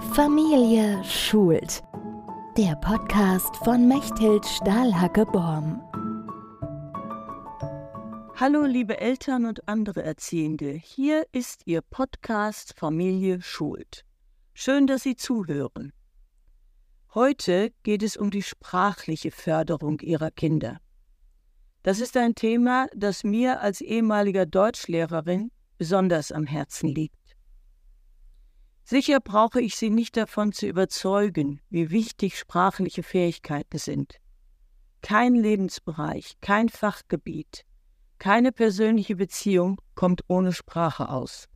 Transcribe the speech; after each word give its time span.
Familie 0.00 1.02
schult. 1.02 1.82
Der 2.56 2.76
Podcast 2.76 3.56
von 3.56 3.88
Mechthild 3.88 4.46
Stahlhacke-Borm. 4.46 5.82
Hallo 8.36 8.64
liebe 8.64 9.00
Eltern 9.00 9.44
und 9.44 9.68
andere 9.68 10.04
Erziehende, 10.04 10.70
hier 10.70 11.26
ist 11.32 11.62
Ihr 11.64 11.80
Podcast 11.80 12.74
Familie 12.78 13.42
schult. 13.42 14.04
Schön, 14.54 14.86
dass 14.86 15.02
Sie 15.02 15.16
zuhören. 15.16 15.92
Heute 17.12 17.72
geht 17.82 18.04
es 18.04 18.16
um 18.16 18.30
die 18.30 18.42
sprachliche 18.42 19.32
Förderung 19.32 19.98
Ihrer 19.98 20.30
Kinder. 20.30 20.78
Das 21.82 21.98
ist 21.98 22.16
ein 22.16 22.36
Thema, 22.36 22.86
das 22.94 23.24
mir 23.24 23.60
als 23.62 23.80
ehemaliger 23.80 24.46
Deutschlehrerin 24.46 25.50
besonders 25.76 26.30
am 26.30 26.46
Herzen 26.46 26.88
liegt. 26.88 27.17
Sicher 28.90 29.20
brauche 29.20 29.60
ich 29.60 29.76
Sie 29.76 29.90
nicht 29.90 30.16
davon 30.16 30.50
zu 30.50 30.66
überzeugen, 30.66 31.60
wie 31.68 31.90
wichtig 31.90 32.38
sprachliche 32.38 33.02
Fähigkeiten 33.02 33.76
sind. 33.76 34.16
Kein 35.02 35.34
Lebensbereich, 35.34 36.38
kein 36.40 36.70
Fachgebiet, 36.70 37.66
keine 38.18 38.50
persönliche 38.50 39.16
Beziehung 39.16 39.78
kommt 39.94 40.22
ohne 40.26 40.54
Sprache 40.54 41.10
aus. 41.10 41.50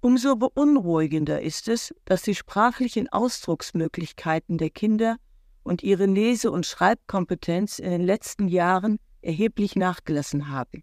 Umso 0.00 0.36
beunruhigender 0.36 1.42
ist 1.42 1.68
es, 1.68 1.94
dass 2.06 2.22
die 2.22 2.34
sprachlichen 2.34 3.10
Ausdrucksmöglichkeiten 3.12 4.56
der 4.56 4.70
Kinder 4.70 5.16
und 5.64 5.82
ihre 5.82 6.06
Lese- 6.06 6.50
und 6.50 6.64
Schreibkompetenz 6.64 7.78
in 7.78 7.90
den 7.90 8.06
letzten 8.06 8.48
Jahren 8.48 8.96
erheblich 9.20 9.76
nachgelassen 9.76 10.48
haben. 10.48 10.82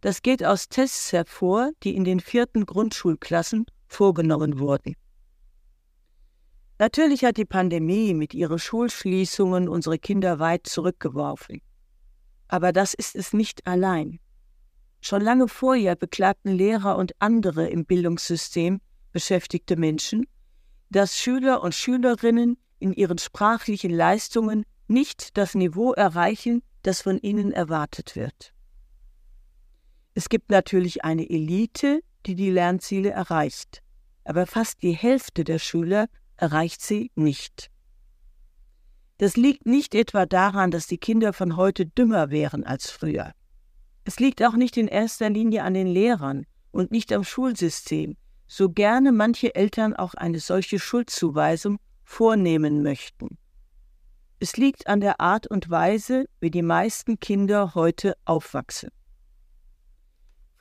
Das 0.00 0.22
geht 0.22 0.42
aus 0.42 0.68
Tests 0.68 1.12
hervor, 1.12 1.70
die 1.84 1.94
in 1.94 2.02
den 2.02 2.18
vierten 2.18 2.66
Grundschulklassen 2.66 3.66
vorgenommen 3.90 4.58
wurden. 4.58 4.94
Natürlich 6.78 7.24
hat 7.24 7.36
die 7.36 7.44
Pandemie 7.44 8.14
mit 8.14 8.32
ihren 8.32 8.58
Schulschließungen 8.58 9.68
unsere 9.68 9.98
Kinder 9.98 10.38
weit 10.38 10.66
zurückgeworfen. 10.66 11.60
Aber 12.48 12.72
das 12.72 12.94
ist 12.94 13.14
es 13.14 13.34
nicht 13.34 13.66
allein. 13.66 14.18
Schon 15.02 15.20
lange 15.22 15.48
vorher 15.48 15.94
beklagten 15.96 16.52
Lehrer 16.52 16.96
und 16.96 17.12
andere 17.18 17.68
im 17.68 17.84
Bildungssystem 17.84 18.80
beschäftigte 19.12 19.76
Menschen, 19.76 20.26
dass 20.88 21.18
Schüler 21.18 21.62
und 21.62 21.74
Schülerinnen 21.74 22.56
in 22.78 22.92
ihren 22.92 23.18
sprachlichen 23.18 23.90
Leistungen 23.90 24.64
nicht 24.88 25.36
das 25.36 25.54
Niveau 25.54 25.92
erreichen, 25.92 26.62
das 26.82 27.02
von 27.02 27.18
ihnen 27.18 27.52
erwartet 27.52 28.16
wird. 28.16 28.52
Es 30.14 30.28
gibt 30.28 30.50
natürlich 30.50 31.04
eine 31.04 31.28
Elite, 31.28 32.00
die 32.26 32.34
die 32.34 32.50
Lernziele 32.50 33.10
erreicht, 33.10 33.82
aber 34.24 34.46
fast 34.46 34.82
die 34.82 34.92
Hälfte 34.92 35.44
der 35.44 35.58
Schüler 35.58 36.08
erreicht 36.36 36.82
sie 36.82 37.10
nicht. 37.14 37.70
Das 39.18 39.36
liegt 39.36 39.66
nicht 39.66 39.94
etwa 39.94 40.24
daran, 40.24 40.70
dass 40.70 40.86
die 40.86 40.98
Kinder 40.98 41.32
von 41.32 41.56
heute 41.56 41.86
dümmer 41.86 42.30
wären 42.30 42.64
als 42.64 42.90
früher. 42.90 43.32
Es 44.04 44.18
liegt 44.18 44.42
auch 44.42 44.54
nicht 44.54 44.76
in 44.76 44.88
erster 44.88 45.28
Linie 45.28 45.62
an 45.62 45.74
den 45.74 45.86
Lehrern 45.86 46.46
und 46.70 46.90
nicht 46.90 47.12
am 47.12 47.24
Schulsystem, 47.24 48.16
so 48.46 48.70
gerne 48.70 49.12
manche 49.12 49.54
Eltern 49.54 49.94
auch 49.94 50.14
eine 50.14 50.40
solche 50.40 50.78
Schuldzuweisung 50.78 51.78
vornehmen 52.02 52.82
möchten. 52.82 53.38
Es 54.40 54.56
liegt 54.56 54.86
an 54.86 55.00
der 55.00 55.20
Art 55.20 55.46
und 55.46 55.68
Weise, 55.68 56.24
wie 56.40 56.50
die 56.50 56.62
meisten 56.62 57.20
Kinder 57.20 57.74
heute 57.74 58.14
aufwachsen. 58.24 58.90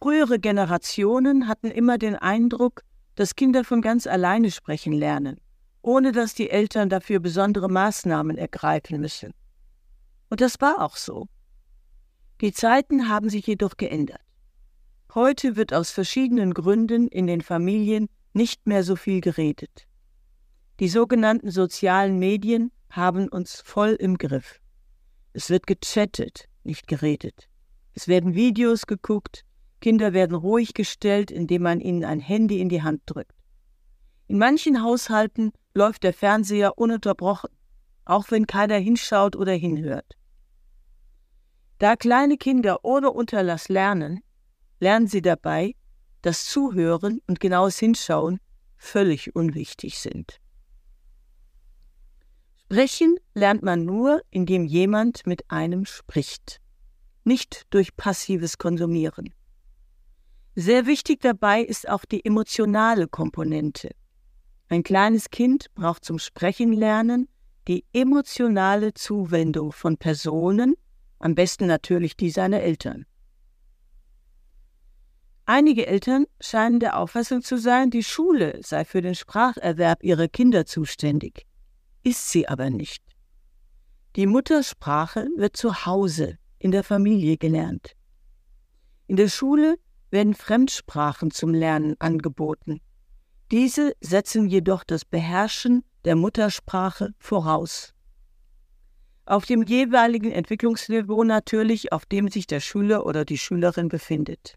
Frühere 0.01 0.39
Generationen 0.39 1.49
hatten 1.49 1.71
immer 1.71 1.97
den 1.97 2.15
Eindruck, 2.15 2.83
dass 3.15 3.35
Kinder 3.35 3.65
von 3.65 3.81
ganz 3.81 4.07
alleine 4.07 4.49
sprechen 4.49 4.93
lernen, 4.93 5.41
ohne 5.81 6.13
dass 6.13 6.33
die 6.33 6.49
Eltern 6.49 6.87
dafür 6.87 7.19
besondere 7.19 7.67
Maßnahmen 7.67 8.37
ergreifen 8.37 9.01
müssen. 9.01 9.33
Und 10.29 10.39
das 10.39 10.61
war 10.61 10.81
auch 10.81 10.95
so. 10.95 11.27
Die 12.39 12.53
Zeiten 12.53 13.09
haben 13.09 13.29
sich 13.29 13.45
jedoch 13.45 13.75
geändert. 13.75 14.21
Heute 15.13 15.57
wird 15.57 15.73
aus 15.73 15.91
verschiedenen 15.91 16.53
Gründen 16.53 17.09
in 17.09 17.27
den 17.27 17.41
Familien 17.41 18.07
nicht 18.33 18.67
mehr 18.67 18.85
so 18.85 18.95
viel 18.95 19.19
geredet. 19.19 19.85
Die 20.79 20.87
sogenannten 20.87 21.51
sozialen 21.51 22.19
Medien 22.19 22.71
haben 22.89 23.27
uns 23.27 23.59
voll 23.59 23.97
im 23.99 24.17
Griff. 24.17 24.61
Es 25.33 25.49
wird 25.49 25.67
gechattet, 25.67 26.45
nicht 26.63 26.87
geredet. 26.87 27.49
Es 27.95 28.07
werden 28.07 28.33
Videos 28.33 28.87
geguckt, 28.87 29.43
Kinder 29.79 30.13
werden 30.13 30.35
ruhig 30.35 30.73
gestellt, 30.73 31.31
indem 31.31 31.63
man 31.63 31.79
ihnen 31.79 32.03
ein 32.03 32.19
Handy 32.19 32.59
in 32.59 32.69
die 32.69 32.83
Hand 32.83 33.01
drückt. 33.05 33.33
In 34.27 34.37
manchen 34.37 34.83
Haushalten 34.83 35.51
läuft 35.73 36.03
der 36.03 36.13
Fernseher 36.13 36.77
ununterbrochen, 36.77 37.49
auch 38.05 38.29
wenn 38.29 38.47
keiner 38.47 38.77
hinschaut 38.77 39.35
oder 39.35 39.53
hinhört. 39.53 40.17
Da 41.79 41.95
kleine 41.95 42.37
Kinder 42.37 42.83
ohne 42.83 43.11
Unterlass 43.11 43.69
lernen, 43.69 44.21
lernen 44.79 45.07
sie 45.07 45.21
dabei, 45.21 45.75
dass 46.21 46.45
Zuhören 46.45 47.21
und 47.27 47.39
genaues 47.39 47.79
Hinschauen 47.79 48.39
völlig 48.77 49.35
unwichtig 49.35 49.99
sind. 49.99 50.39
Sprechen 52.57 53.15
lernt 53.33 53.63
man 53.63 53.85
nur, 53.85 54.21
indem 54.29 54.65
jemand 54.65 55.25
mit 55.25 55.49
einem 55.49 55.85
spricht, 55.85 56.61
nicht 57.23 57.65
durch 57.71 57.95
passives 57.95 58.57
Konsumieren. 58.57 59.33
Sehr 60.61 60.87
wichtig 60.87 61.21
dabei 61.21 61.61
ist 61.61 61.87
auch 61.87 62.03
die 62.03 62.25
emotionale 62.25 63.07
Komponente. 63.07 63.91
Ein 64.67 64.83
kleines 64.83 65.29
Kind 65.29 65.73
braucht 65.73 66.03
zum 66.03 66.19
Sprechen 66.19 66.73
lernen 66.73 67.29
die 67.69 67.85
emotionale 67.93 68.93
Zuwendung 68.93 69.71
von 69.71 69.95
Personen, 69.95 70.75
am 71.19 71.33
besten 71.33 71.65
natürlich 71.67 72.17
die 72.17 72.29
seiner 72.29 72.59
Eltern. 72.59 73.05
Einige 75.45 75.87
Eltern 75.87 76.25
scheinen 76.41 76.81
der 76.81 76.97
Auffassung 76.97 77.41
zu 77.41 77.57
sein, 77.57 77.89
die 77.89 78.03
Schule 78.03 78.59
sei 78.61 78.83
für 78.83 79.01
den 79.01 79.15
Spracherwerb 79.15 80.03
ihrer 80.03 80.27
Kinder 80.27 80.65
zuständig. 80.65 81.47
Ist 82.03 82.31
sie 82.31 82.49
aber 82.49 82.69
nicht. 82.69 83.01
Die 84.17 84.27
Muttersprache 84.27 85.29
wird 85.37 85.55
zu 85.55 85.85
Hause 85.85 86.37
in 86.57 86.71
der 86.71 86.83
Familie 86.83 87.37
gelernt. 87.37 87.95
In 89.07 89.15
der 89.15 89.29
Schule 89.29 89.77
werden 90.11 90.33
Fremdsprachen 90.33 91.31
zum 91.31 91.53
Lernen 91.53 91.95
angeboten. 91.99 92.81
Diese 93.51 93.93
setzen 94.01 94.47
jedoch 94.47 94.83
das 94.83 95.05
Beherrschen 95.05 95.83
der 96.05 96.15
Muttersprache 96.15 97.13
voraus. 97.17 97.93
Auf 99.25 99.45
dem 99.45 99.63
jeweiligen 99.63 100.31
Entwicklungsniveau 100.31 101.23
natürlich, 101.23 101.91
auf 101.91 102.05
dem 102.05 102.29
sich 102.29 102.47
der 102.47 102.59
Schüler 102.59 103.05
oder 103.05 103.25
die 103.25 103.37
Schülerin 103.37 103.87
befindet. 103.87 104.55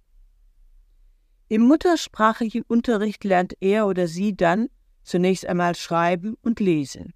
Im 1.49 1.63
muttersprachlichen 1.63 2.63
Unterricht 2.67 3.25
lernt 3.25 3.55
er 3.61 3.87
oder 3.87 4.09
sie 4.09 4.35
dann 4.35 4.69
zunächst 5.03 5.47
einmal 5.47 5.75
schreiben 5.75 6.37
und 6.43 6.61
lesen. 6.61 7.13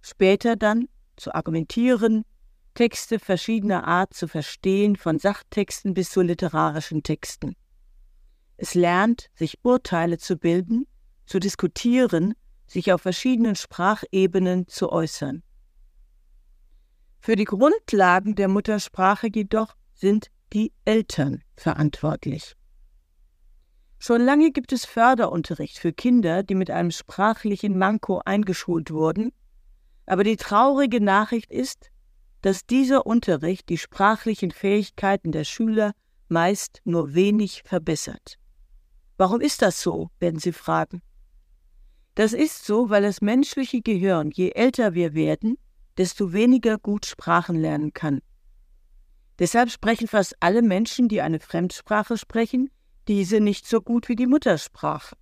Später 0.00 0.56
dann 0.56 0.88
zu 1.16 1.32
argumentieren, 1.32 2.24
Texte 2.74 3.18
verschiedener 3.18 3.86
Art 3.86 4.14
zu 4.14 4.28
verstehen, 4.28 4.96
von 4.96 5.18
Sachtexten 5.18 5.94
bis 5.94 6.10
zu 6.10 6.22
literarischen 6.22 7.02
Texten. 7.02 7.54
Es 8.56 8.74
lernt, 8.74 9.30
sich 9.34 9.58
Urteile 9.62 10.18
zu 10.18 10.36
bilden, 10.36 10.86
zu 11.26 11.38
diskutieren, 11.38 12.34
sich 12.66 12.92
auf 12.92 13.02
verschiedenen 13.02 13.56
Sprachebenen 13.56 14.66
zu 14.68 14.90
äußern. 14.90 15.42
Für 17.20 17.36
die 17.36 17.44
Grundlagen 17.44 18.34
der 18.34 18.48
Muttersprache 18.48 19.28
jedoch 19.32 19.76
sind 19.94 20.28
die 20.52 20.72
Eltern 20.84 21.42
verantwortlich. 21.56 22.56
Schon 23.98 24.20
lange 24.20 24.50
gibt 24.50 24.72
es 24.72 24.84
Förderunterricht 24.84 25.78
für 25.78 25.92
Kinder, 25.92 26.42
die 26.42 26.56
mit 26.56 26.70
einem 26.70 26.90
sprachlichen 26.90 27.78
Manko 27.78 28.20
eingeschult 28.24 28.90
wurden, 28.90 29.30
aber 30.06 30.24
die 30.24 30.36
traurige 30.36 31.00
Nachricht 31.00 31.52
ist, 31.52 31.91
dass 32.42 32.66
dieser 32.66 33.06
Unterricht 33.06 33.68
die 33.68 33.78
sprachlichen 33.78 34.50
Fähigkeiten 34.50 35.32
der 35.32 35.44
Schüler 35.44 35.92
meist 36.28 36.80
nur 36.84 37.14
wenig 37.14 37.62
verbessert. 37.64 38.38
Warum 39.16 39.40
ist 39.40 39.62
das 39.62 39.80
so, 39.80 40.10
werden 40.18 40.40
Sie 40.40 40.52
fragen. 40.52 41.02
Das 42.14 42.32
ist 42.32 42.66
so, 42.66 42.90
weil 42.90 43.02
das 43.02 43.20
menschliche 43.20 43.80
Gehirn, 43.80 44.30
je 44.30 44.50
älter 44.50 44.94
wir 44.94 45.14
werden, 45.14 45.56
desto 45.96 46.32
weniger 46.32 46.78
gut 46.78 47.06
Sprachen 47.06 47.56
lernen 47.56 47.92
kann. 47.92 48.20
Deshalb 49.38 49.70
sprechen 49.70 50.08
fast 50.08 50.36
alle 50.40 50.62
Menschen, 50.62 51.08
die 51.08 51.22
eine 51.22 51.40
Fremdsprache 51.40 52.18
sprechen, 52.18 52.70
diese 53.08 53.40
nicht 53.40 53.66
so 53.66 53.80
gut 53.80 54.08
wie 54.08 54.16
die 54.16 54.26
Muttersprache. 54.26 55.16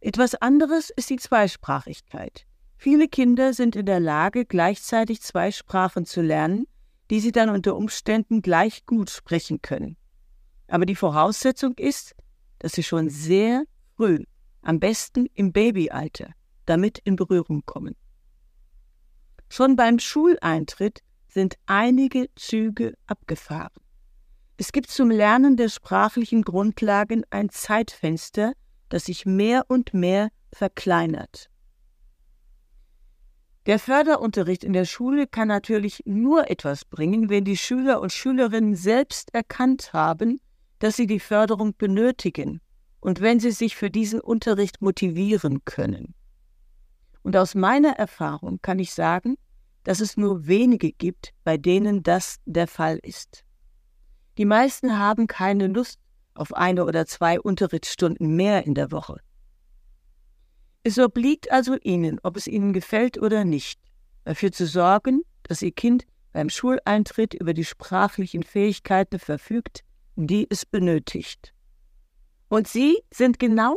Etwas 0.00 0.34
anderes 0.34 0.90
ist 0.90 1.10
die 1.10 1.18
Zweisprachigkeit. 1.18 2.46
Viele 2.82 3.08
Kinder 3.08 3.52
sind 3.52 3.76
in 3.76 3.84
der 3.84 4.00
Lage, 4.00 4.46
gleichzeitig 4.46 5.20
zwei 5.20 5.50
Sprachen 5.50 6.06
zu 6.06 6.22
lernen, 6.22 6.66
die 7.10 7.20
sie 7.20 7.30
dann 7.30 7.50
unter 7.50 7.76
Umständen 7.76 8.40
gleich 8.40 8.86
gut 8.86 9.10
sprechen 9.10 9.60
können. 9.60 9.98
Aber 10.66 10.86
die 10.86 10.94
Voraussetzung 10.94 11.74
ist, 11.74 12.14
dass 12.58 12.72
sie 12.72 12.82
schon 12.82 13.10
sehr 13.10 13.64
früh 13.96 14.24
am 14.62 14.80
besten 14.80 15.26
im 15.34 15.52
Babyalter, 15.52 16.30
damit 16.64 16.98
in 17.04 17.16
Berührung 17.16 17.66
kommen. 17.66 17.96
Schon 19.50 19.76
beim 19.76 19.98
Schuleintritt 19.98 21.00
sind 21.28 21.56
einige 21.66 22.30
Züge 22.34 22.94
abgefahren. 23.06 23.82
Es 24.56 24.72
gibt 24.72 24.90
zum 24.90 25.10
Lernen 25.10 25.58
der 25.58 25.68
sprachlichen 25.68 26.40
Grundlagen 26.40 27.24
ein 27.28 27.50
Zeitfenster, 27.50 28.54
das 28.88 29.04
sich 29.04 29.26
mehr 29.26 29.66
und 29.68 29.92
mehr 29.92 30.30
verkleinert. 30.50 31.49
Der 33.70 33.78
Förderunterricht 33.78 34.64
in 34.64 34.72
der 34.72 34.84
Schule 34.84 35.28
kann 35.28 35.46
natürlich 35.46 36.02
nur 36.04 36.50
etwas 36.50 36.84
bringen, 36.84 37.30
wenn 37.30 37.44
die 37.44 37.56
Schüler 37.56 38.00
und 38.00 38.12
Schülerinnen 38.12 38.74
selbst 38.74 39.32
erkannt 39.32 39.92
haben, 39.92 40.40
dass 40.80 40.96
sie 40.96 41.06
die 41.06 41.20
Förderung 41.20 41.76
benötigen 41.76 42.60
und 42.98 43.20
wenn 43.20 43.38
sie 43.38 43.52
sich 43.52 43.76
für 43.76 43.88
diesen 43.88 44.20
Unterricht 44.20 44.82
motivieren 44.82 45.64
können. 45.64 46.16
Und 47.22 47.36
aus 47.36 47.54
meiner 47.54 47.90
Erfahrung 47.90 48.58
kann 48.60 48.80
ich 48.80 48.92
sagen, 48.92 49.36
dass 49.84 50.00
es 50.00 50.16
nur 50.16 50.48
wenige 50.48 50.90
gibt, 50.90 51.32
bei 51.44 51.56
denen 51.56 52.02
das 52.02 52.38
der 52.46 52.66
Fall 52.66 52.98
ist. 53.04 53.44
Die 54.36 54.46
meisten 54.46 54.98
haben 54.98 55.28
keine 55.28 55.68
Lust 55.68 56.00
auf 56.34 56.52
eine 56.54 56.86
oder 56.86 57.06
zwei 57.06 57.38
Unterrichtsstunden 57.38 58.34
mehr 58.34 58.66
in 58.66 58.74
der 58.74 58.90
Woche. 58.90 59.20
Es 60.82 60.98
obliegt 60.98 61.50
also 61.52 61.76
Ihnen, 61.82 62.18
ob 62.22 62.36
es 62.36 62.46
Ihnen 62.46 62.72
gefällt 62.72 63.18
oder 63.20 63.44
nicht, 63.44 63.80
dafür 64.24 64.50
zu 64.50 64.66
sorgen, 64.66 65.22
dass 65.42 65.60
Ihr 65.60 65.72
Kind 65.72 66.06
beim 66.32 66.48
Schuleintritt 66.48 67.34
über 67.34 67.52
die 67.52 67.64
sprachlichen 67.64 68.42
Fähigkeiten 68.42 69.18
verfügt, 69.18 69.82
die 70.16 70.46
es 70.48 70.64
benötigt. 70.64 71.52
Und 72.48 72.66
Sie 72.66 72.98
sind 73.12 73.38
genau 73.38 73.76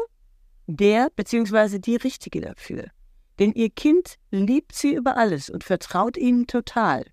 der 0.68 1.10
bzw. 1.16 1.80
die 1.80 1.98
Richtige 1.98 2.42
dafür. 2.42 2.86
Denn 3.40 3.52
Ihr 3.54 3.70
Kind 3.70 4.16
liebt 4.32 4.74
Sie 4.74 4.94
über 4.94 5.18
alles 5.18 5.50
und 5.50 5.64
vertraut 5.64 6.16
Ihnen 6.16 6.48
total. 6.48 7.06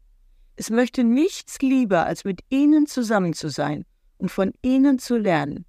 Es 0.55 0.71
möchte 0.71 1.03
nichts 1.03 1.61
lieber, 1.63 2.07
als 2.07 2.25
mit 2.25 2.43
Ihnen 2.51 2.87
zusammen 2.87 3.33
zu 3.33 3.49
sein 3.49 3.85
und 4.19 4.31
von 4.31 4.53
Ihnen 4.63 4.99
zu 4.99 5.17
lernen. 5.17 5.65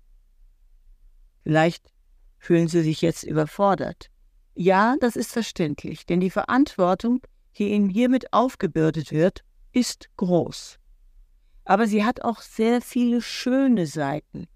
Vielleicht 1.44 1.91
fühlen 2.38 2.67
Sie 2.67 2.81
sich 2.81 3.01
jetzt 3.01 3.24
überfordert. 3.24 4.11
Ja, 4.53 4.95
das 5.00 5.15
ist 5.15 5.31
verständlich, 5.31 6.06
denn 6.06 6.19
die 6.19 6.30
Verantwortung, 6.30 7.21
die 7.57 7.71
Ihnen 7.71 7.89
hiermit 7.89 8.33
aufgebürdet 8.33 9.12
wird, 9.12 9.44
ist 9.71 10.09
groß. 10.18 10.77
Aber 11.63 11.88
sie 11.88 12.03
hat 12.03 12.24
auch 12.24 12.42
sehr 12.42 12.81
viele 12.81 13.21
schöne 13.21 13.86
Seiten. 13.86 14.48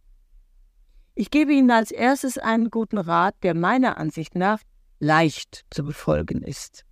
Ich 1.14 1.32
gebe 1.32 1.54
Ihnen 1.54 1.72
als 1.72 1.92
erstes 1.92 2.38
einen 2.38 2.70
guten 2.70 2.98
Rat, 2.98 3.36
der 3.44 3.56
meiner 3.56 3.98
Ansicht 3.98 4.36
nach 4.36 4.62
leicht 5.00 5.66
zu 5.70 5.86
befolgen 5.86 6.42
ist. 6.42 6.86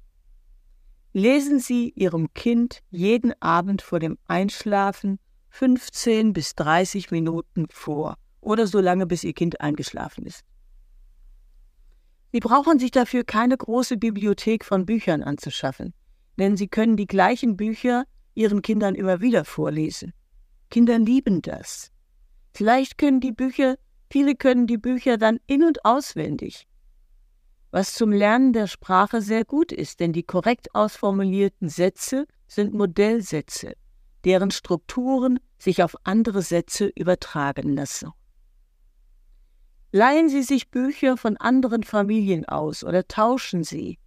Lesen 1.12 1.60
Sie 1.60 1.90
Ihrem 1.90 2.34
Kind 2.34 2.80
jeden 2.90 3.34
Abend 3.42 3.82
vor 3.82 4.00
dem 4.00 4.18
Einschlafen 4.28 5.20
15 5.50 6.34
bis 6.34 6.56
30 6.56 7.12
Minuten 7.12 7.68
vor 7.70 8.16
oder 8.40 8.66
so 8.66 8.80
lange, 8.80 9.06
bis 9.06 9.24
Ihr 9.24 9.34
Kind 9.34 9.62
eingeschlafen 9.62 10.26
ist. 10.26 10.44
Sie 12.34 12.40
brauchen 12.40 12.80
sich 12.80 12.90
dafür 12.90 13.24
keine 13.24 13.56
große 13.56 13.96
Bibliothek 13.96 14.66
von 14.66 14.88
Büchern 14.88 15.22
anzuschaffen, 15.22 15.94
denn 16.40 16.58
Sie 16.58 16.68
können 16.68 16.98
die 16.98 17.06
gleichen 17.06 17.58
Bücher 17.58 18.06
Ihren 18.34 18.64
Kindern 18.64 18.96
immer 18.96 19.22
wieder 19.22 19.46
vorlesen. 19.46 20.14
Kinder 20.72 20.98
lieben 20.98 21.44
das. 21.44 21.92
Vielleicht 22.56 22.98
können 22.98 23.20
die 23.20 23.34
Bücher, 23.34 23.76
viele 24.10 24.34
können 24.34 24.66
die 24.66 24.80
Bücher 24.80 25.18
dann 25.18 25.38
in 25.46 25.64
und 25.64 25.86
auswendig. 25.86 26.68
Was 27.70 27.94
zum 27.94 28.12
Lernen 28.12 28.52
der 28.52 28.66
Sprache 28.66 29.22
sehr 29.22 29.46
gut 29.46 29.72
ist, 29.72 30.00
denn 30.00 30.12
die 30.12 30.24
korrekt 30.24 30.74
ausformulierten 30.74 31.70
Sätze 31.70 32.26
sind 32.48 32.74
Modellsätze, 32.74 33.74
deren 34.26 34.50
Strukturen 34.50 35.40
sich 35.60 35.84
auf 35.84 35.96
andere 36.04 36.42
Sätze 36.42 36.92
übertragen 36.96 37.76
lassen. 37.76 38.12
Leihen 39.96 40.28
Sie 40.28 40.42
sich 40.42 40.72
Bücher 40.72 41.18
von 41.18 41.38
anderen 41.38 41.84
Familien 41.84 42.46
aus 42.46 42.84
oder 42.84 43.08
tauschen 43.08 43.64
Sie. 43.64 44.00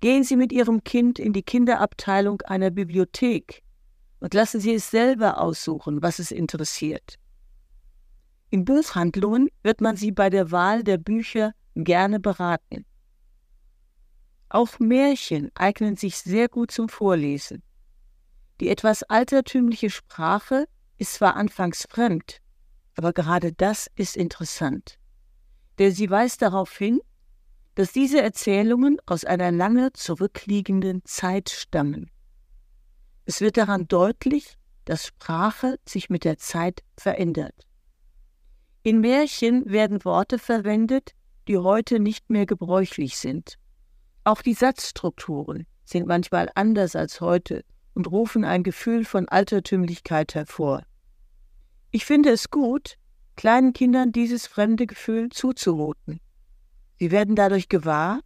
Gehen 0.00 0.22
Sie 0.22 0.36
mit 0.36 0.52
Ihrem 0.52 0.84
Kind 0.84 1.18
in 1.18 1.32
die 1.32 1.42
Kinderabteilung 1.42 2.42
einer 2.42 2.68
Bibliothek 2.68 3.62
und 4.18 4.34
lassen 4.34 4.60
Sie 4.60 4.74
es 4.74 4.90
selber 4.90 5.40
aussuchen, 5.40 6.02
was 6.02 6.18
es 6.18 6.30
interessiert. 6.30 7.14
In 8.50 8.66
Buchhandlungen 8.66 9.48
wird 9.62 9.80
man 9.80 9.96
Sie 9.96 10.12
bei 10.12 10.28
der 10.28 10.50
Wahl 10.50 10.84
der 10.84 10.98
Bücher 10.98 11.54
gerne 11.74 12.20
beraten. 12.20 12.84
Auch 14.50 14.78
Märchen 14.78 15.50
eignen 15.54 15.96
sich 15.96 16.18
sehr 16.18 16.50
gut 16.50 16.70
zum 16.70 16.90
Vorlesen. 16.90 17.62
Die 18.60 18.68
etwas 18.68 19.04
altertümliche 19.04 19.88
Sprache 19.88 20.66
ist 20.98 21.14
zwar 21.14 21.36
anfangs 21.36 21.86
fremd, 21.88 22.42
aber 22.94 23.14
gerade 23.14 23.54
das 23.54 23.90
ist 23.96 24.18
interessant 24.18 24.99
denn 25.80 25.92
sie 25.92 26.10
weist 26.10 26.42
darauf 26.42 26.76
hin, 26.76 27.00
dass 27.74 27.92
diese 27.92 28.20
Erzählungen 28.20 28.98
aus 29.06 29.24
einer 29.24 29.50
lange 29.50 29.92
zurückliegenden 29.94 31.00
Zeit 31.04 31.48
stammen. 31.48 32.10
Es 33.24 33.40
wird 33.40 33.56
daran 33.56 33.88
deutlich, 33.88 34.58
dass 34.84 35.06
Sprache 35.06 35.78
sich 35.88 36.10
mit 36.10 36.24
der 36.24 36.36
Zeit 36.36 36.82
verändert. 36.98 37.66
In 38.82 39.00
Märchen 39.00 39.70
werden 39.70 40.04
Worte 40.04 40.38
verwendet, 40.38 41.12
die 41.48 41.56
heute 41.56 41.98
nicht 41.98 42.28
mehr 42.28 42.44
gebräuchlich 42.44 43.16
sind. 43.16 43.54
Auch 44.24 44.42
die 44.42 44.54
Satzstrukturen 44.54 45.66
sind 45.84 46.06
manchmal 46.06 46.50
anders 46.54 46.94
als 46.94 47.22
heute 47.22 47.64
und 47.94 48.10
rufen 48.10 48.44
ein 48.44 48.64
Gefühl 48.64 49.06
von 49.06 49.28
Altertümlichkeit 49.28 50.34
hervor. 50.34 50.82
Ich 51.90 52.04
finde 52.04 52.30
es 52.30 52.50
gut, 52.50 52.96
kleinen 53.40 53.72
Kindern 53.72 54.12
dieses 54.12 54.46
fremde 54.46 54.86
Gefühl 54.86 55.30
zuzumuten. 55.30 56.20
Sie 56.98 57.10
werden 57.10 57.36
dadurch 57.36 57.70
gewahr, 57.70 58.20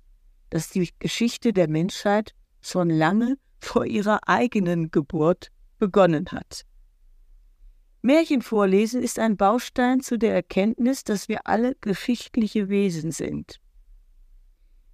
dass 0.50 0.70
die 0.70 0.90
Geschichte 0.98 1.52
der 1.52 1.68
Menschheit 1.68 2.34
schon 2.60 2.90
lange 2.90 3.36
vor 3.60 3.86
ihrer 3.86 4.26
eigenen 4.26 4.90
Geburt 4.90 5.52
begonnen 5.78 6.32
hat. 6.32 6.64
Märchenvorlesen 8.02 9.04
ist 9.04 9.20
ein 9.20 9.36
Baustein 9.36 10.00
zu 10.00 10.18
der 10.18 10.34
Erkenntnis, 10.34 11.04
dass 11.04 11.28
wir 11.28 11.46
alle 11.46 11.76
geschichtliche 11.80 12.68
Wesen 12.68 13.12
sind. 13.12 13.60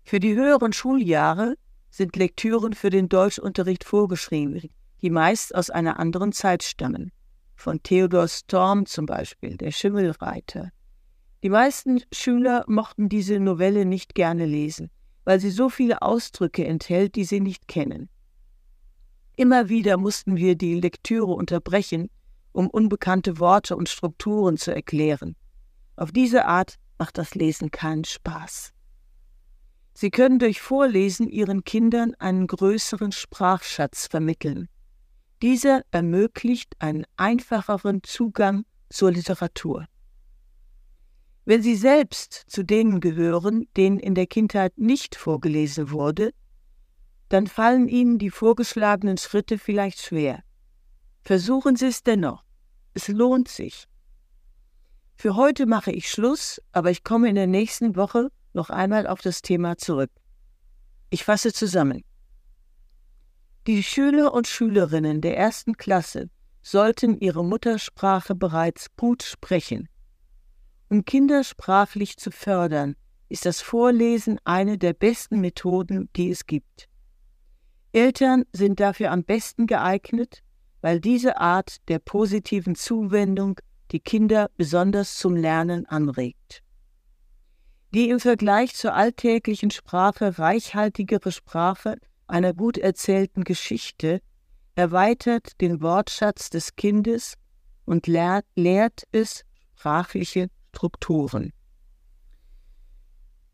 Für 0.05 0.21
die 0.21 0.35
höheren 0.35 0.75
Schuljahre 0.75 1.55
sind 1.89 2.15
Lektüren 2.17 2.75
für 2.75 2.91
den 2.91 3.09
Deutschunterricht 3.09 3.85
vorgeschrieben, 3.85 4.69
die 5.01 5.09
meist 5.09 5.55
aus 5.55 5.71
einer 5.71 5.99
anderen 5.99 6.33
Zeit 6.33 6.63
stammen 6.63 7.11
von 7.61 7.83
Theodor 7.83 8.29
Storm 8.29 8.87
zum 8.87 9.07
Beispiel, 9.07 9.57
der 9.57 9.71
Schimmelreiter. 9.71 10.71
Die 11.43 11.49
meisten 11.49 12.01
Schüler 12.13 12.65
mochten 12.67 13.09
diese 13.09 13.41
Novelle 13.41 13.85
nicht 13.85 14.15
gerne 14.15 14.47
lesen, 14.47 14.91
weil 15.25 15.41
sie 15.41 15.51
so 15.51 15.69
viele 15.69 16.03
Ausdrücke 16.03 16.65
enthält, 16.65 17.15
die 17.15 17.25
sie 17.25 17.41
nicht 17.41 17.69
kennen. 17.69 18.09
Immer 19.37 19.69
wieder 19.69 19.97
mussten 19.97 20.37
wir 20.37 20.55
die 20.55 20.81
Lektüre 20.81 21.33
unterbrechen, 21.33 22.11
um 22.53 22.69
unbekannte 22.69 23.39
Worte 23.39 23.77
und 23.77 23.89
Strukturen 23.89 24.57
zu 24.57 24.75
erklären. 24.75 25.37
Auf 25.97 26.13
diese 26.13 26.47
Art 26.47 26.77
macht 26.99 27.17
das 27.17 27.35
Lesen 27.35 27.71
keinen 27.71 28.05
Spaß. 28.05 28.73
Sie 29.95 30.11
können 30.11 30.39
durch 30.39 30.61
Vorlesen 30.61 31.29
Ihren 31.29 31.65
Kindern 31.65 32.15
einen 32.19 32.47
größeren 32.47 33.13
Sprachschatz 33.13 34.07
vermitteln. 34.07 34.69
Dieser 35.43 35.83
ermöglicht 35.91 36.77
einen 36.81 37.07
einfacheren 37.17 38.03
Zugang 38.03 38.65
zur 38.91 39.13
Literatur. 39.13 39.87
Wenn 41.47 41.63
Sie 41.63 41.77
selbst 41.77 42.45
zu 42.47 42.63
denen 42.63 43.01
gehören, 43.01 43.67
denen 43.77 43.99
in 43.99 44.15
der 44.15 44.27
Kindheit 44.27 44.77
nicht 44.77 45.17
vorgelesen 45.17 45.91
wurde, 45.91 46.33
dann 47.31 47.47
fallen 47.47 47.89
Ihnen 47.89 48.19
die 48.19 48.31
vorgeschlagenen 48.31 49.17
Schritte 49.17 49.57
vielleicht 49.57 50.01
schwer. 50.01 50.43
Versuchen 51.23 51.77
Sie 51.77 51.87
es 51.87 52.03
dennoch. 52.03 52.45
Es 52.93 53.09
lohnt 53.09 53.49
sich. 53.49 53.87
Für 55.17 55.37
heute 55.37 55.67
mache 55.67 55.93
ich 55.93 56.11
Schluss, 56.11 56.61
aber 56.73 56.91
ich 56.91 57.03
komme 57.03 57.29
in 57.29 57.35
der 57.35 57.47
nächsten 57.47 57.97
Woche 57.97 58.31
noch 58.53 58.69
einmal 58.69 59.07
auf 59.07 59.21
das 59.21 59.43
Thema 59.43 59.79
zurück. 59.79 60.11
Ich 61.09 61.25
fasse 61.25 61.53
zusammen. 61.53 62.05
Die 63.67 63.83
Schüler 63.83 64.33
und 64.33 64.47
Schülerinnen 64.47 65.21
der 65.21 65.37
ersten 65.37 65.77
Klasse 65.77 66.31
sollten 66.63 67.19
ihre 67.19 67.45
Muttersprache 67.45 68.35
bereits 68.35 68.87
gut 68.97 69.23
sprechen. 69.23 69.89
Um 70.89 71.05
Kinder 71.05 71.45
sprachlich 71.45 72.17
zu 72.17 72.31
fördern, 72.31 72.97
ist 73.29 73.45
das 73.45 73.61
Vorlesen 73.61 74.41
eine 74.45 74.79
der 74.79 74.95
besten 74.95 75.41
Methoden, 75.41 76.09
die 76.17 76.31
es 76.31 76.47
gibt. 76.47 76.89
Eltern 77.93 78.45
sind 78.53 78.81
dafür 78.81 79.11
am 79.11 79.25
besten 79.25 79.67
geeignet, 79.67 80.43
weil 80.81 80.99
diese 80.99 81.39
Art 81.39 81.77
der 81.89 81.99
positiven 81.99 82.75
Zuwendung 82.75 83.61
die 83.91 84.01
Kinder 84.01 84.51
besonders 84.57 85.17
zum 85.17 85.37
Lernen 85.37 85.85
anregt. 85.87 86.63
Die 87.93 88.09
im 88.09 88.21
Vergleich 88.21 88.75
zur 88.75 88.95
alltäglichen 88.95 89.71
Sprache 89.71 90.39
reichhaltigere 90.39 91.31
Sprache 91.31 91.99
einer 92.31 92.55
gut 92.55 92.79
erzählten 92.79 93.45
Geschichte 93.45 94.21
erweitert 94.75 95.61
den 95.61 95.83
Wortschatz 95.83 96.51
des 96.51 96.77
Kindes 96.77 97.35
und 97.85 98.07
lehrt, 98.07 98.47
lehrt 98.55 99.03
es 99.13 99.45
sprachliche 99.75 100.49
Strukturen. 100.75 101.53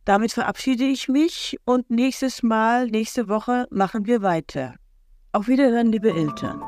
Damit 0.04 0.32
verabschiede 0.32 0.84
ich 0.84 1.08
mich 1.08 1.56
und 1.64 1.90
nächstes 1.90 2.42
Mal, 2.42 2.86
nächste 2.86 3.28
Woche 3.28 3.66
machen 3.70 4.06
wir 4.06 4.22
weiter. 4.22 4.76
Auf 5.32 5.48
Wiederhören, 5.48 5.90
liebe 5.90 6.10
Eltern. 6.10 6.60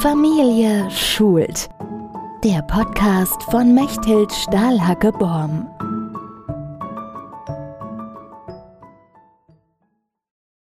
Familie 0.00 0.90
schult. 0.90 1.68
Der 2.44 2.60
Podcast 2.62 3.42
von 3.44 3.74
Mechthild 3.74 4.30
Stahlhacke-Borm. 4.30 5.75